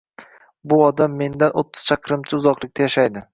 [0.71, 3.25] Bu odam mendan oʻttiz chaqirimcha uzoqlikda yashaydi